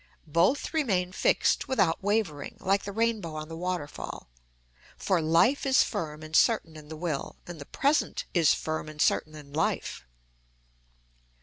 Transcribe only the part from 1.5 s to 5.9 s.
without wavering, like the rainbow on the waterfall. For life is